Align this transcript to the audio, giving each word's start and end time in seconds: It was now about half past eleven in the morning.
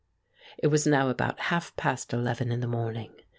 It 0.57 0.69
was 0.69 0.87
now 0.87 1.09
about 1.09 1.39
half 1.39 1.75
past 1.75 2.11
eleven 2.11 2.51
in 2.51 2.59
the 2.59 2.65
morning. 2.67 3.13